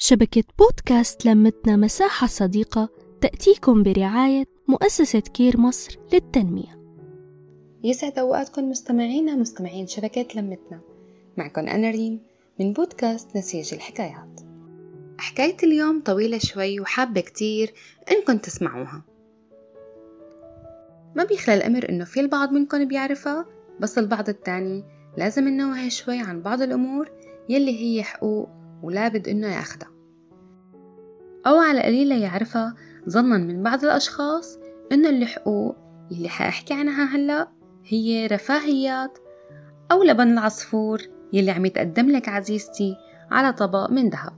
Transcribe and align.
شبكة 0.00 0.44
بودكاست 0.58 1.26
لمتنا 1.26 1.76
مساحة 1.76 2.26
صديقة 2.26 2.88
تأتيكم 3.20 3.82
برعاية 3.82 4.44
مؤسسة 4.68 5.20
كير 5.20 5.60
مصر 5.60 5.98
للتنمية. 6.12 6.80
يسعد 7.84 8.18
أوقاتكم 8.18 8.70
مستمعينا 8.70 9.34
مستمعين 9.34 9.86
شبكة 9.86 10.26
لمتنا. 10.34 10.80
معكم 11.36 11.68
أنا 11.68 11.90
ريم 11.90 12.20
من 12.60 12.72
بودكاست 12.72 13.36
نسيج 13.36 13.74
الحكايات. 13.74 14.40
حكاية 15.18 15.56
اليوم 15.62 16.00
طويلة 16.00 16.38
شوي 16.38 16.80
وحابة 16.80 17.20
كتير 17.20 17.72
إنكم 18.10 18.38
تسمعوها. 18.38 19.04
ما 21.16 21.24
بيخلى 21.24 21.54
الأمر 21.54 21.88
إنه 21.88 22.04
في 22.04 22.20
البعض 22.20 22.52
منكم 22.52 22.84
بيعرفها 22.84 23.46
بس 23.80 23.98
البعض 23.98 24.28
التاني 24.28 24.84
لازم 25.16 25.48
ننوه 25.48 25.88
شوي 25.88 26.18
عن 26.18 26.42
بعض 26.42 26.62
الأمور 26.62 27.10
يلي 27.48 27.80
هي 27.80 28.02
حقوق 28.02 28.57
ولا 28.82 29.08
بد 29.08 29.28
إنه 29.28 29.46
ياخدها 29.46 29.90
أو 31.46 31.56
على 31.56 31.82
قليلة 31.82 32.16
يعرفها 32.16 32.74
ظنا 33.08 33.38
من 33.38 33.62
بعض 33.62 33.84
الأشخاص 33.84 34.58
إنه 34.92 35.08
الحقوق 35.08 35.76
يلي 36.10 36.28
حأحكي 36.28 36.74
عنها 36.74 37.04
هلأ 37.16 37.48
هي 37.84 38.26
رفاهيات 38.26 39.18
أو 39.92 40.02
لبن 40.02 40.32
العصفور 40.32 41.02
يلي 41.32 41.50
عم 41.50 41.66
يتقدم 41.66 42.10
لك 42.10 42.28
عزيزتي 42.28 42.96
على 43.30 43.52
طبق 43.52 43.90
من 43.90 44.10
ذهب. 44.10 44.32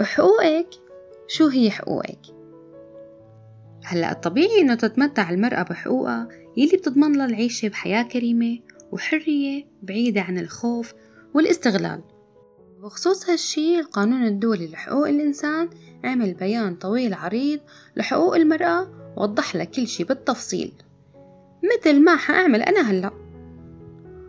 حقوقك؟ 0.00 0.68
شو 1.28 1.46
هي 1.46 1.70
حقوقك؟ 1.70 2.20
هلأ 3.84 4.12
الطبيعي 4.12 4.60
إنه 4.60 4.74
تتمتع 4.74 5.30
المرأة 5.30 5.62
بحقوقها 5.62 6.28
يلي 6.56 6.76
بتضمن 6.76 7.12
لها 7.12 7.26
العيشة 7.26 7.68
بحياة 7.68 8.02
كريمة 8.02 8.58
وحرية 8.92 9.64
بعيدة 9.82 10.20
عن 10.20 10.38
الخوف 10.38 10.94
والاستغلال. 11.34 12.02
بخصوص 12.86 13.30
هالشي 13.30 13.80
القانون 13.80 14.24
الدولي 14.24 14.68
لحقوق 14.68 15.08
الإنسان 15.08 15.68
عمل 16.04 16.34
بيان 16.34 16.74
طويل 16.74 17.14
عريض 17.14 17.60
لحقوق 17.96 18.36
المرأة 18.36 18.88
وضح 19.16 19.56
لها 19.56 19.64
كل 19.64 19.86
شي 19.86 20.04
بالتفصيل. 20.04 20.72
مثل 21.64 22.04
ما 22.04 22.16
حأعمل 22.16 22.62
أنا 22.62 22.90
هلأ. 22.90 23.10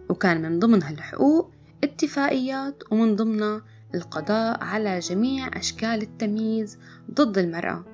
وكان 0.10 0.42
من 0.42 0.60
ضمن 0.60 0.84
هالحقوق 0.84 1.52
اتفاقيات 1.84 2.84
ومن 2.92 3.16
ضمنها 3.16 3.62
القضاء 3.96 4.64
على 4.64 5.00
جميع 5.00 5.58
أشكال 5.58 6.02
التمييز 6.02 6.78
ضد 7.12 7.38
المرأة. 7.38 7.86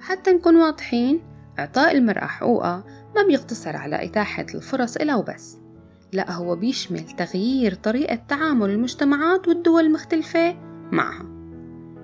حتى 0.00 0.32
نكون 0.32 0.56
واضحين 0.56 1.22
إعطاء 1.58 1.96
المرأة 1.96 2.26
حقوقها 2.26 2.84
ما 3.16 3.22
بيقتصر 3.22 3.76
على 3.76 4.04
إتاحة 4.04 4.46
الفرص 4.54 4.96
إلها 4.96 5.16
وبس. 5.16 5.65
لا 6.12 6.32
هو 6.32 6.56
بيشمل 6.56 7.00
تغيير 7.00 7.74
طريقة 7.74 8.14
تعامل 8.28 8.70
المجتمعات 8.70 9.48
والدول 9.48 9.84
المختلفة 9.84 10.56
معها 10.92 11.26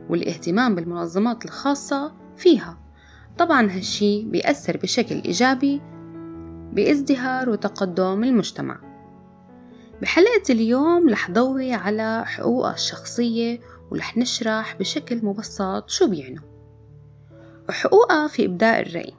والاهتمام 0.08 0.74
بالمنظمات 0.74 1.44
الخاصة 1.44 2.12
فيها. 2.36 2.78
طبعا 3.38 3.70
هالشي 3.70 4.24
بيأثر 4.24 4.76
بشكل 4.76 5.14
إيجابي 5.14 5.80
بازدهار 6.72 7.50
وتقدم 7.50 8.24
المجتمع. 8.24 8.80
بحلقة 10.02 10.42
اليوم 10.50 11.08
رح 11.08 11.30
ضوي 11.30 11.72
على 11.72 12.24
حقوقها 12.26 12.74
الشخصية 12.74 13.60
ورح 13.90 14.16
نشرح 14.16 14.76
بشكل 14.76 15.24
مبسط 15.24 15.88
شو 15.88 16.10
بيعنوا. 16.10 16.44
حقوقها 17.70 18.28
في 18.28 18.44
إبداء 18.44 18.80
الرأي 18.82 19.14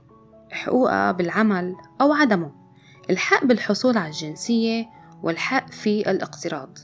حقوقها 0.52 1.12
بالعمل 1.12 1.76
أو 2.02 2.14
عدمه. 2.14 2.63
الحق 3.10 3.46
بالحصول 3.46 3.98
على 3.98 4.08
الجنسية 4.08 4.86
والحق 5.24 5.72
في 5.72 6.12
الاقتراض. 6.12 6.78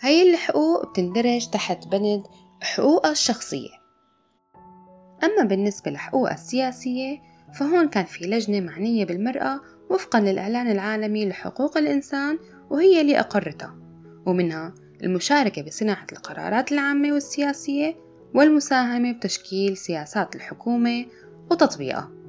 هاي 0.00 0.30
الحقوق 0.30 0.90
بتندرج 0.90 1.50
تحت 1.50 1.88
بند 1.88 2.22
حقوقها 2.62 3.12
الشخصية. 3.12 3.70
أما 5.24 5.44
بالنسبة 5.44 5.90
لحقوقها 5.90 6.34
السياسية 6.34 7.18
فهون 7.58 7.88
كان 7.88 8.04
في 8.04 8.24
لجنة 8.24 8.60
معنية 8.60 9.04
بالمرأة 9.04 9.60
وفقا 9.90 10.20
للإعلان 10.20 10.70
العالمي 10.70 11.28
لحقوق 11.28 11.78
الإنسان 11.78 12.38
وهي 12.70 13.00
اللي 13.00 13.20
أقرتها 13.20 13.76
ومنها 14.26 14.74
المشاركة 15.02 15.62
بصناعة 15.62 16.06
القرارات 16.12 16.72
العامة 16.72 17.12
والسياسية 17.12 17.96
والمساهمة 18.34 19.12
بتشكيل 19.12 19.76
سياسات 19.76 20.36
الحكومة 20.36 21.06
وتطبيقها. 21.50 22.23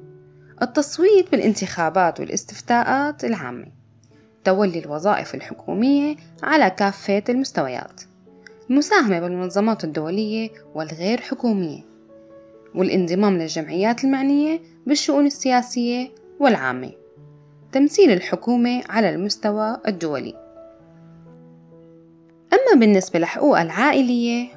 التصويت 0.62 1.30
بالانتخابات 1.32 2.20
والاستفتاءات 2.20 3.24
العامة. 3.24 3.66
تولي 4.44 4.78
الوظائف 4.78 5.34
الحكومية 5.34 6.16
على 6.42 6.70
كافة 6.70 7.22
المستويات. 7.28 8.00
المساهمة 8.70 9.20
بالمنظمات 9.20 9.84
الدولية 9.84 10.50
والغير 10.74 11.20
حكومية. 11.20 11.80
والانضمام 12.74 13.38
للجمعيات 13.38 14.04
المعنية 14.04 14.60
بالشؤون 14.86 15.26
السياسية 15.26 16.10
والعامة. 16.40 16.92
تمثيل 17.72 18.10
الحكومة 18.10 18.82
على 18.88 19.10
المستوى 19.10 19.78
الدولي. 19.88 20.34
أما 22.52 22.80
بالنسبة 22.80 23.18
لحقوق 23.18 23.60
العائلية 23.60 24.48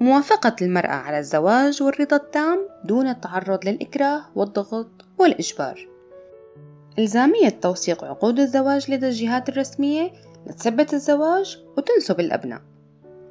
موافقة 0.00 0.56
المرأة 0.62 0.92
على 0.92 1.18
الزواج 1.18 1.82
والرضا 1.82 2.16
التام 2.16 2.68
دون 2.84 3.08
التعرض 3.08 3.68
للإكراه 3.68 4.24
والضغط 4.34 5.04
والإجبار. 5.22 5.88
إلزامية 6.98 7.48
توثيق 7.48 8.04
عقود 8.04 8.40
الزواج 8.40 8.90
لدى 8.90 9.08
الجهات 9.08 9.48
الرسمية 9.48 10.12
لتثبت 10.46 10.94
الزواج 10.94 11.58
وتنسب 11.76 12.20
الأبناء. 12.20 12.60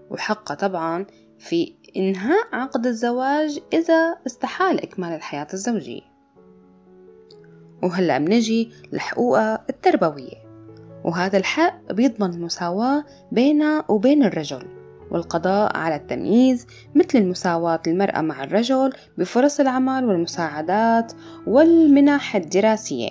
وحقها 0.10 0.56
طبعا 0.56 1.06
في 1.40 1.76
إنهاء 1.98 2.48
عقد 2.54 2.86
الزواج 2.86 3.60
إذا 3.74 4.18
استحال 4.28 4.84
إكمال 4.84 5.10
الحياة 5.14 5.48
الزوجية. 5.54 6.02
وهلأ 7.84 8.18
بنجي 8.18 8.72
لحقوقها 8.92 9.66
التربوية. 9.70 10.42
وهذا 11.04 11.38
الحق 11.38 11.92
بيضمن 11.92 12.34
المساواة 12.34 13.06
بينها 13.32 13.86
وبين 13.90 14.24
الرجل. 14.24 14.81
والقضاء 15.12 15.78
على 15.78 15.96
التمييز 15.96 16.68
مثل 16.96 17.18
المساواة 17.18 17.82
المرأة 17.88 18.22
مع 18.22 18.44
الرجل 18.44 18.94
بفرص 19.18 19.60
العمل 19.60 20.06
والمساعدات 20.06 21.14
والمنح 21.48 22.36
الدراسية. 22.36 23.10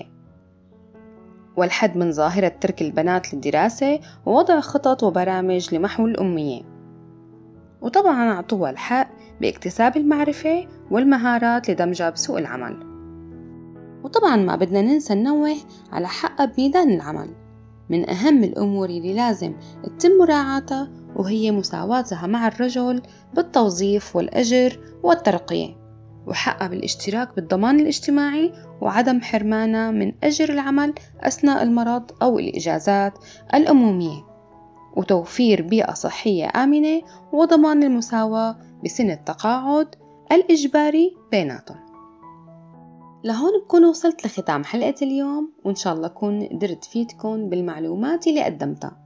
والحد 1.57 1.97
من 1.97 2.13
ظاهرة 2.13 2.53
ترك 2.61 2.83
البنات 2.83 3.35
للدراسة 3.35 4.01
ووضع 4.27 4.61
خطط 4.61 5.03
وبرامج 5.03 5.75
لمحو 5.75 6.07
الأمية. 6.07 6.63
وطبعا 7.81 8.33
أعطوها 8.33 8.71
الحق 8.71 9.09
باكتساب 9.41 9.97
المعرفة 9.97 10.67
والمهارات 10.91 11.71
لدمجها 11.71 12.11
بسوق 12.11 12.39
العمل. 12.39 12.77
وطبعا 14.05 14.37
ما 14.37 14.57
بدنا 14.57 14.83
ننسى 14.83 15.15
ننوه 15.15 15.57
على 15.93 16.09
حقها 16.09 16.47
بميدان 16.47 16.91
العمل. 16.91 17.31
من 17.91 18.11
أهم 18.11 18.45
الأمور 18.45 18.89
اللي 18.89 19.15
لازم 19.15 19.55
تتم 19.85 20.11
مراعاتها 20.21 20.91
وهي 21.17 21.51
مساواتها 21.51 22.27
مع 22.27 22.49
الرجل 22.49 23.03
بالتوظيف 23.35 24.17
والأجر 24.17 24.81
والترقية. 25.03 25.81
وحقها 26.27 26.69
بالاشتراك 26.69 27.37
بالضمان 27.37 27.81
الاجتماعي 27.81 28.53
وعدم 28.81 29.21
حرمانها 29.21 29.91
من 29.91 30.13
أجر 30.25 30.53
العمل 30.53 30.95
أثناء 31.21 31.63
المرض 31.63 32.11
أو 32.23 32.39
الإجازات 32.39 33.13
الأمومية. 33.55 34.25
وتوفير 34.97 35.63
بيئة 35.63 35.95
صحية 35.95 36.51
آمنة 36.57 37.03
وضمان 37.33 37.83
المساواة 37.83 38.57
بسن 38.85 39.11
التقاعد 39.11 39.95
الإجباري 40.33 41.17
بيناتهم. 41.31 41.90
لهون 43.25 43.61
بكون 43.61 43.85
وصلت 43.85 44.27
لختام 44.27 44.65
حلقة 44.65 44.95
اليوم 45.03 45.53
وإن 45.65 45.75
شاء 45.75 45.95
الله 45.95 46.07
أكون 46.07 46.47
قدرت 46.49 46.85
فيدكم 46.85 47.49
بالمعلومات 47.49 48.27
اللي 48.27 48.45
قدمتها. 48.45 48.97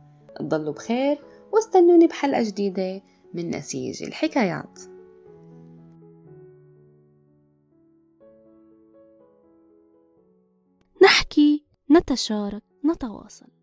تضلوا 0.40 0.72
بخير 0.72 1.18
واستنوني 1.52 2.06
بحلقة 2.06 2.42
جديدة 2.42 3.02
من 3.34 3.56
نسيج 3.56 4.02
الحكايات. 4.02 4.78
نحكي 11.02 11.64
نتشارك 11.90 12.62
نتواصل. 12.84 13.53